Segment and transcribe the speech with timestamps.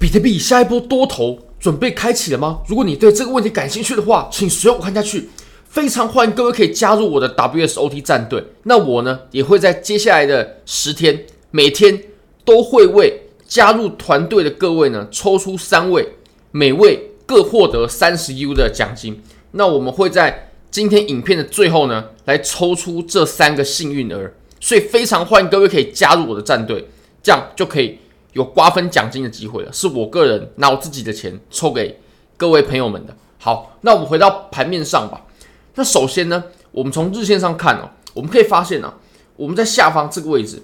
[0.00, 2.60] 比特币下一波多头准备开启了吗？
[2.66, 5.28] 如果你对这个问题感兴趣的话，请随我看下去。
[5.68, 8.42] 非常欢迎各位可以加入我的 WSOT 战队。
[8.62, 12.02] 那我呢，也会在接下来的十天，每天
[12.46, 16.14] 都会为加入团队的各位呢抽出三位，
[16.50, 19.22] 每位各获得三十 U 的奖金。
[19.50, 24.34] 那我们会在今天影片的最后呢，来抽出这三个幸运儿。
[24.60, 26.88] 所以非常欢迎各位可以加入我的战队，
[27.22, 27.98] 这样就可以。
[28.32, 32.00] 有瓜分奖金的机会了，是我个人拿我自己的钱抽给
[32.36, 33.16] 各位朋友们的。
[33.38, 35.26] 好，那我们回到盘面上吧。
[35.74, 38.94] 那首先呢，我们从日线上看哦，我们可以发现啊，
[39.36, 40.62] 我们在下方这个位置，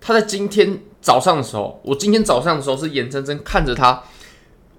[0.00, 4.02] 它在今天早上的时候，我今天早上的时候是眼睁睁看着它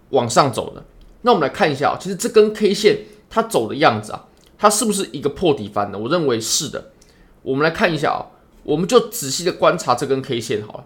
[0.09, 0.83] 往上走的。
[1.21, 2.99] 那我们来看一下啊，其实这根 K 线
[3.29, 4.25] 它走的样子啊，
[4.57, 5.97] 它是不是一个破底翻的？
[5.97, 6.91] 我认为是的。
[7.43, 8.25] 我们来看一下啊，
[8.63, 10.85] 我们就仔细的观察这根 K 线好了。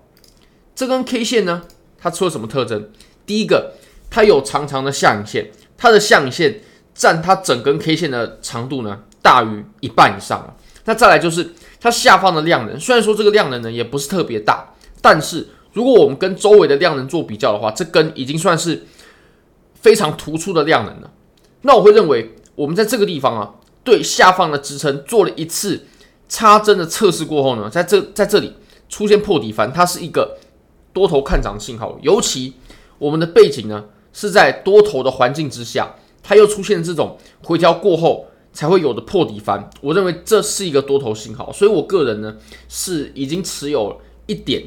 [0.75, 1.63] 这根 K 线呢，
[1.97, 2.89] 它出了什么特征？
[3.25, 3.75] 第一个，
[4.09, 6.61] 它有长长的下影线，它的下影线
[6.94, 10.53] 占它整根 K 线的长度呢，大于一半以上了。
[10.83, 18.85] 那再来就是它下方的量能，虽然说这个量能呢也不是特别大，但是如果我们跟周围的量能做比较的话，这根已经算是
[19.73, 21.09] 非常突出的量能了。
[21.61, 25.85] 那我会认为，我们在这个地方啊，对下方的支撑做了一次
[26.28, 28.53] 插针的测试过后呢，在这在这里
[28.89, 30.38] 出现破底翻，它是一个。
[30.95, 32.53] 多头看涨信号，尤其
[32.97, 35.93] 我们的背景呢是在多头的环境之下，
[36.23, 42.38] 它又出现这种回调过后才会有的破底翻，我认为这是一个多头信号，所以我个人呢
[42.69, 44.63] 是已经持有一点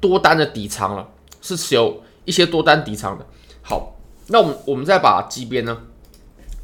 [0.00, 1.08] 多单的底仓了，
[1.40, 3.24] 是持有一些多单底仓的。
[3.62, 3.94] 好，
[4.26, 5.82] 那我们我们再把级别呢，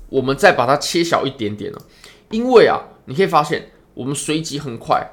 [0.09, 1.81] 我们再把它切小一点点了，
[2.31, 5.09] 因为啊，你可以发现我们随即很快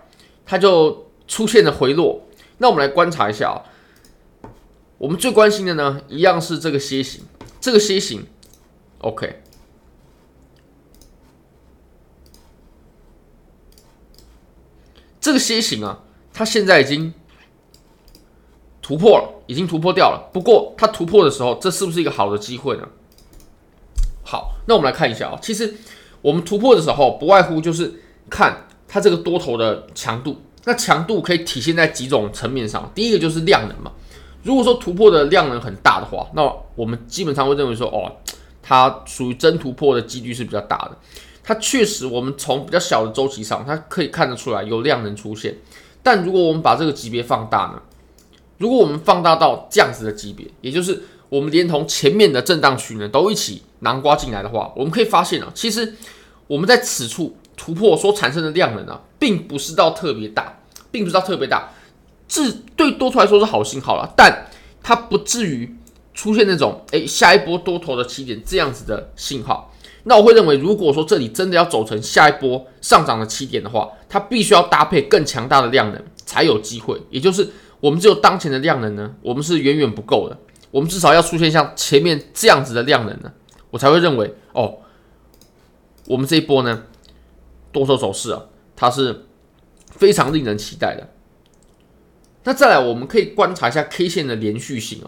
[0.48, 2.24] 它就出现了回落，
[2.58, 3.70] 那我们来观察一下啊。
[5.04, 7.26] 我们最关心的呢，一样是这个楔形，
[7.60, 8.26] 这个楔形
[9.00, 9.44] ，OK，
[15.20, 16.00] 这个楔形啊，
[16.32, 17.14] 它现在已经
[18.82, 20.30] 突破了，已经突破掉了。
[20.32, 22.88] 不过它突破的时候，这是不是一个好的机会呢？
[24.24, 25.76] 好，那我们来看一下啊，其实
[26.22, 27.94] 我们突破的时候，不外乎就是
[28.30, 30.42] 看它这个多头的强度。
[30.64, 33.92] 那强度可以体现在几种层面上，第一个就是量能嘛。
[34.44, 36.44] 如果说突破的量能很大的话，那
[36.76, 38.12] 我们基本上会认为说，哦，
[38.62, 40.98] 它属于真突破的几率是比较大的。
[41.44, 45.58] 它确实，我们从比较小的周期上，它可以看得出来有量能出现。
[46.02, 47.82] 但如果我们把这个级别放大呢？
[48.58, 55.96] 如果我们放大到这样子的级别，也就是我们连同前面的震荡区呢都一起囊括进来的话，我们可以发现啊，其实
[56.48, 60.60] 我们在此处突破所产生的量能啊，并不是到特别大，
[60.92, 61.72] 并不是到特别大。
[62.28, 64.48] 至对多头来说是好信号了，但
[64.82, 65.76] 它不至于
[66.14, 69.72] 出现那种诶下一波多头的起点这样子的信号。
[70.06, 77.02] 那我会认为，如果说这里真的要走成下一波上涨的起点的话，它必须要搭配更强大的量能才有机会。
[77.10, 80.38] 也就是我们只有当前的量能呢，我们是远远不够的。
[80.72, 83.32] 我们至少要出现像前面这样子的量能呢，
[83.70, 84.80] 我才会认为哦，
[86.08, 86.84] 我们这一波呢
[87.72, 88.44] 多头走势啊，
[88.76, 89.26] 它是
[89.92, 91.08] 非常令人期待的。
[92.46, 95.08] 那再来，我们可以观察一下 K 线的连续性啊。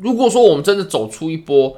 [0.00, 1.76] 如果说我们真的走出一波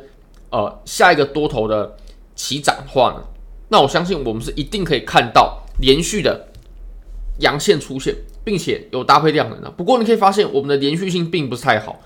[0.51, 1.97] 呃下一个多头的
[2.35, 3.25] 起涨的话呢，
[3.69, 6.49] 那我相信我们是一定可以看到连续的
[7.39, 8.15] 阳线出现，
[8.45, 9.71] 并且有搭配量能的。
[9.71, 12.01] 不过你可以发现我们的连续性并不是太好。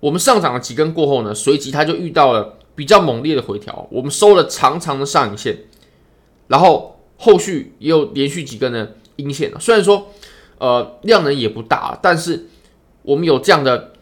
[0.00, 5.60] 我们上涨了几根过后呢，随即它就遇到了比较猛烈的回调，我们收了长长的上影线，
[6.48, 9.50] 然后后续也有连续几根的阴线。
[9.58, 10.08] 虽然说。
[10.64, 12.46] 呃，量能也不大，但是
[13.02, 13.92] 我们有这样的，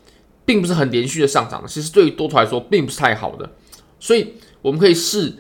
[0.45, 3.51] 并不是很连续的上涨，其实对于多头来说并不是太好的，
[3.99, 5.35] 所以我们可以视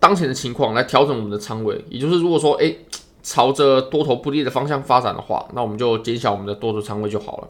[0.00, 2.80] 当前的情况来调整我们的仓位，也就是如果说，诶，
[3.22, 7.48] 朝着多头不利的方向发展的话，那我们就减小我们的多头仓位就好了。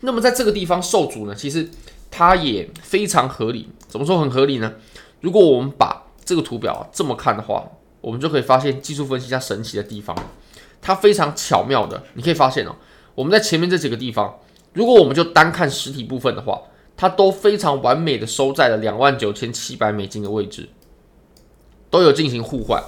[0.00, 1.66] 那么在这个地方受阻呢，其实
[2.10, 3.70] 它也非常合理。
[3.88, 4.74] 怎么说很合理呢？
[5.22, 7.64] 如果我们把这个图表这么看的话，
[8.02, 10.14] 我们就可以发现技术分析它神奇的地方。
[10.82, 12.74] 它非常巧妙的，你可以发现哦，
[13.14, 14.40] 我们在前面这几个地方，
[14.72, 16.60] 如果我们就单看实体部分的话，
[16.96, 20.68] 它都非常完美的收在了两万九千七百美金的位置，
[21.88, 22.82] 都有进行互换。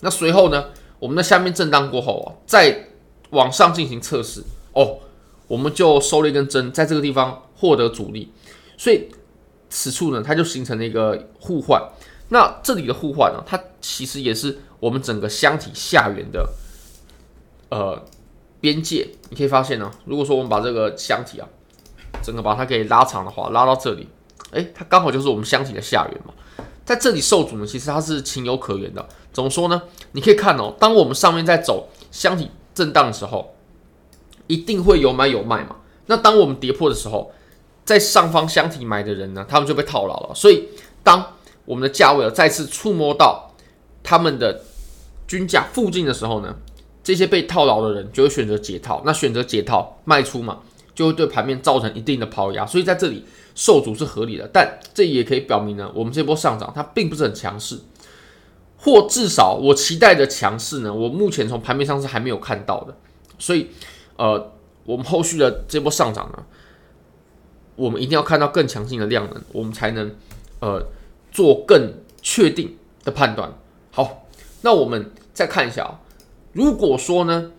[0.00, 2.88] 那随后呢，我们在下面震荡过后啊，再
[3.30, 4.42] 往上进行测试
[4.72, 5.00] 哦，
[5.46, 8.32] 我们就收了一根针，在这个地方获得阻力，
[8.78, 9.08] 所以
[9.68, 11.82] 此处呢，它就形成了一个互换。
[12.30, 16.48] 那这里的互换呢，它其实也是我们整个箱体下缘的。
[17.70, 18.02] 呃，
[18.60, 21.46] 边界你可以发现呢，如果说我们把这个箱体啊
[22.22, 24.08] 整个把它给拉长的话，拉到这里，
[24.50, 26.32] 哎，它刚好就是我们箱体的下缘嘛。
[26.84, 29.06] 在这里受阻呢，其实它是情有可原的。
[29.32, 29.82] 怎么说呢？
[30.12, 33.54] 你可以看哦，当我们上面在走箱体震荡的时候，
[34.46, 35.76] 一定会有买有卖嘛。
[36.06, 37.30] 那当我们跌破的时候，
[37.84, 40.34] 在上方箱体买的人呢，他们就被套牢了。
[40.34, 40.70] 所以，
[41.04, 41.34] 当
[41.66, 43.54] 我们的价位再次触摸到
[44.02, 44.62] 他们的
[45.26, 46.56] 均价附近的时候呢，
[47.08, 49.02] 这些被套牢的人就会选择解套。
[49.06, 50.58] 那选择解套卖出嘛，
[50.94, 52.66] 就会对盘面造成一定的抛压。
[52.66, 53.24] 所以在这里
[53.54, 57.78] 受阻是合理的，但这也可以表明呢，我们这波上涨它并不是很强势，
[58.76, 62.94] 或至少我期待的强势呢，我目前从盘面上是还没有看到的。
[63.38, 63.68] 所以，
[64.16, 64.52] 呃。
[64.84, 66.42] 我们后续的这波上涨呢，
[67.76, 70.10] 我们一定要看到更强劲的量能，我们才能
[70.60, 70.82] 呃
[71.30, 72.74] 做更确定
[73.04, 73.52] 的判断。
[73.90, 74.26] 好，
[74.62, 76.00] 那我们再看一下啊，
[76.52, 77.52] 如果说呢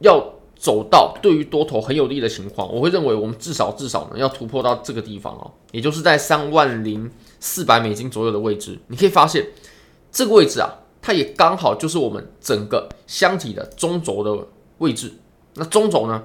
[0.00, 7.10] 要走到对于多头很有利的情况，我会认为我们至少至少呢要突破到这个地方哦，也就是在三万零
[7.40, 8.78] 四百美金左右的位置。
[8.88, 9.46] 你可以发现
[10.10, 10.70] 这个位置啊，
[11.02, 14.46] 它也刚好就是我们整个箱体的中轴的
[14.78, 15.12] 位置。
[15.54, 16.22] 那中轴呢？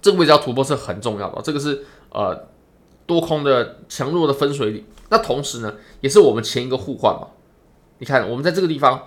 [0.00, 2.48] 这个位置要突破是很重要的，这个是呃
[3.06, 4.84] 多空的强弱的分水岭。
[5.10, 7.28] 那同时呢，也是我们前一个互换嘛。
[7.98, 9.00] 你看，我们在这个地方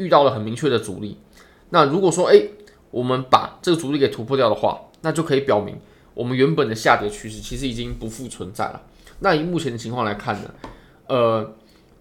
[0.00, 1.16] 遇到了很明确的阻力。
[1.68, 2.42] 那如果说哎，
[2.90, 5.78] 我们把这个阻力给突破掉的话，那就可以表明
[6.14, 8.82] 我们原本的下跌趋势其实已经不复存在了。
[9.20, 10.54] 那以目前的情况来看呢，
[11.06, 11.54] 呃，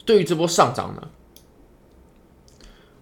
[0.05, 1.07] 对于这波上涨呢，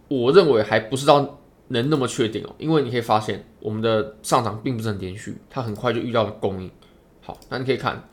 [0.09, 1.39] 我认为还不是到。
[1.69, 2.55] 能那么确定哦？
[2.57, 6.71] 因为你可以发现，我们的上涨并不是很连续，它很快就遇到了供应。
[7.19, 8.07] 好，那你可以看，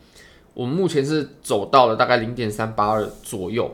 [0.54, 3.72] 我们目前是走到了大概零点三八二左右。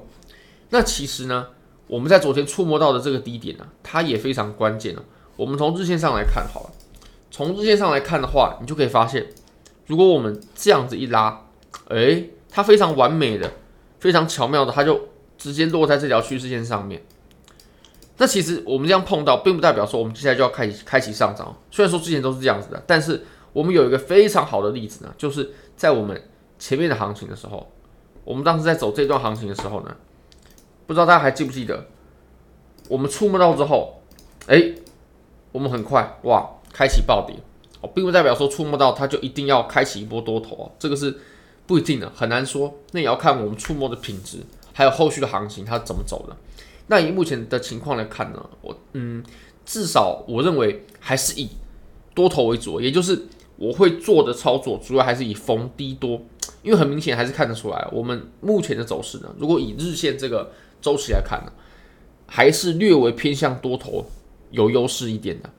[0.68, 1.46] 那其实呢，
[1.90, 5.02] 我们在昨天触摸到的这个低点呢，它也非常关键哦。
[5.34, 6.70] 我们从日线上来看好了，
[7.32, 9.26] 从日线上来看的话，你就可以发现，
[9.86, 11.46] 如果我们这样子一拉，
[11.88, 13.50] 诶，它非常完美的、
[13.98, 17.02] 非常巧妙的，它就直接落在这条趋势线上面。
[18.18, 21.56] 那其实我们这样碰到，并不代表说我们接下来就要开启开启上涨。
[21.72, 26.22] 虽然说之前都是这样子的，但是我们有一个非常好的例子呢，就是在我们
[26.56, 27.72] 前面的行情的时候，
[28.22, 29.96] 我们当时在走这段行情的时候呢，
[30.90, 31.86] 不知道大家还记不记得，
[32.88, 34.02] 我们触摸到之后，
[34.48, 34.74] 哎，
[35.52, 37.36] 我们很快哇开启暴跌
[37.80, 41.16] 哦，并不代表说触摸到它就一定要开启一波多头哦，这个是
[41.64, 42.74] 不一定的，很难说。
[42.90, 44.38] 那也要看我们触摸的品质，
[44.72, 46.36] 还有后续的行情它怎么走的。
[46.88, 49.22] 那以目前的情况来看呢，我嗯，
[49.64, 51.50] 至少我认为还是以
[52.16, 56.20] 多头为主，也就是我会做的操作主要还是以逢低多，
[56.64, 61.52] 因为很明显还是看得出来，我们目前的走势呢，如果以日线这个周期来看呢，
[62.26, 64.06] 还是略微偏向多头
[64.50, 65.50] 有优势一点的。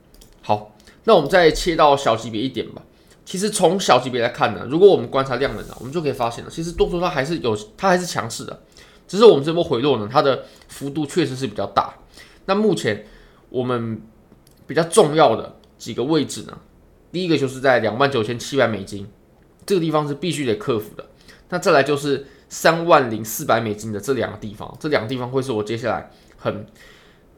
[0.41, 2.81] 好，那我们再切到小级别一点吧。
[3.23, 8.62] 其实从小级别来看呢，如果我们观察量能呢，我们就可以发现了，其实多头它还是有，它还是强势的。
[9.07, 11.94] 只是我们这波回落呢，它的幅度确实是比较大。
[12.45, 13.06] 那目前
[13.50, 14.01] 我们
[14.65, 16.57] 比较重要的几个位置呢，
[17.12, 19.07] 第一个就是在两万九千七百美金
[19.65, 21.06] 这个地方是必须得克服的。
[21.51, 26.65] 那再来就是三万零四百美金的这两个地方，这两个地方会是我接下来很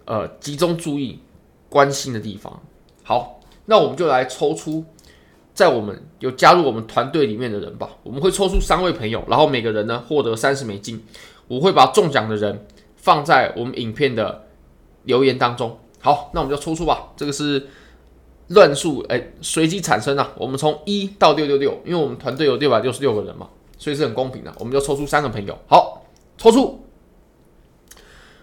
[0.06, 1.20] 呃集中注意
[1.68, 2.62] 关心的地方。
[3.04, 4.86] 好，那我们就来抽出
[5.54, 7.90] 在我们有加入我们团队里面的人吧。
[8.04, 11.04] 我们会抽出三位朋友，然后每个人呢获得三十美金。
[11.48, 14.48] 我会把中奖的人放在我们影片的
[15.04, 15.78] 留言当中。
[16.00, 17.10] 好，那我们就抽出吧。
[17.18, 17.68] 这个是
[18.48, 20.32] 乱数，哎，随机产生啊。
[20.38, 23.50] 我们从一到六六六，因为我们团队有六百六十六个人嘛，
[23.84, 24.54] 所以是很公平的。
[24.60, 25.60] 我们就抽出三个朋友。
[25.68, 26.06] 好，
[26.38, 26.86] 抽出。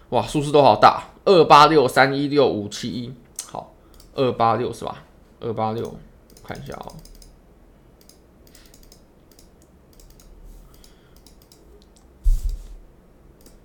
[0.09, 3.11] 哇，数字都好大，二八六三一六五七一。
[3.49, 3.73] 好，
[4.13, 5.03] 二八六是吧？
[5.39, 5.95] 二八六，
[6.43, 6.93] 看一下、哦。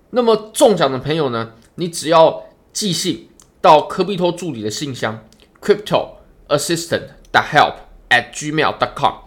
[0.09, 3.29] 那么中奖的朋友呢，你只要寄信
[3.61, 5.23] 到科比托助理的信箱
[5.61, 6.15] crypto
[6.47, 7.75] assistant 的 help
[8.09, 9.26] at gmail.com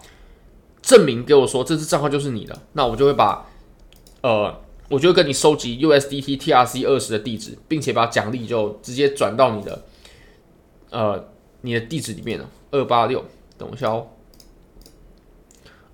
[0.91, 3.45] 证明给我说这支账号就是你的，那我就会把
[4.21, 4.53] 呃，
[4.89, 9.83] 我就会跟你收集 USDT TRC 二十的地址，并且把奖励就直接转到你的
[10.89, 11.29] 呃
[11.61, 12.49] 你的地址里面了。
[12.71, 13.23] 二八六，
[13.57, 14.07] 等一下哦。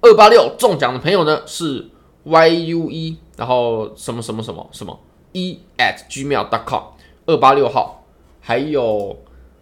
[0.02, 1.90] 二八六中奖的朋友呢是
[2.26, 3.18] YUE。
[3.38, 5.00] 然后什么什么什么什么
[5.34, 6.82] e at gmail dot com
[7.28, 8.04] 二八六号，
[8.42, 9.16] 还有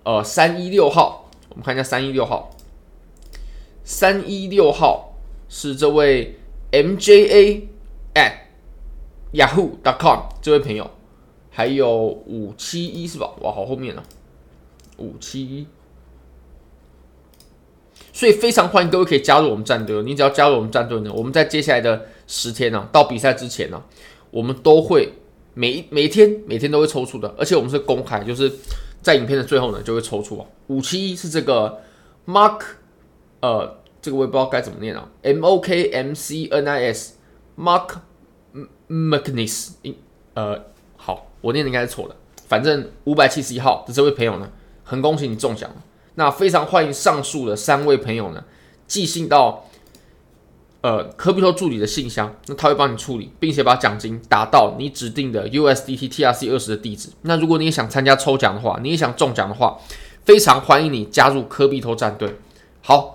[0.03, 2.55] 呃三一六号，我们看一下三一六号，
[3.83, 5.14] 三一六号
[5.47, 6.37] 是这位
[6.71, 7.61] mja
[8.13, 8.33] at
[9.33, 10.89] yahoo dot com 这位朋友，
[11.49, 13.29] 还有五七一是吧？
[13.41, 14.03] 哇，好后面啊，
[14.97, 15.67] 五七一，
[18.11, 20.01] 所以非常欢迎各位可以加入我们战队。
[20.03, 23.83] 你只要加入我们战队呢，我们在接下来的十天呢、到比赛之前呢、
[24.31, 25.13] 我们都会
[25.53, 28.51] 每每天每天都会抽出的，而且我们是公开，就是
[29.01, 30.45] 在影片的最后呢就会抽出啊。
[30.67, 31.81] 五七一是这个
[32.25, 32.61] Mark，
[33.41, 37.89] 呃，这个我也不知道该怎么念啊，M O K M C N I S，Mark
[38.87, 39.71] Magnus，
[40.35, 40.63] 呃，
[40.95, 42.15] 好，我念的应该是错的。
[42.47, 44.47] 反正五百七十一号的这位朋友呢，
[44.83, 45.77] 很恭喜你中奖了。
[46.13, 48.43] 那非常欢迎上述的三位朋友呢，
[48.85, 49.65] 寄信到
[50.81, 57.09] 呃科比托助理的信箱，那他会帮你处理，并且把奖金打到你指定的 USDT TRC 二十的地址。
[57.23, 59.79] 那如果你也想参加抽奖的话，你也想中奖的话，
[60.23, 62.35] 非常欢迎你加入科比托战队。
[62.83, 63.14] 好，